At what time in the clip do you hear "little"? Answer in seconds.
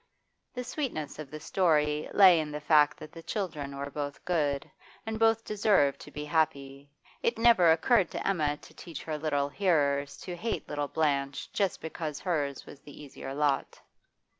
10.67-10.87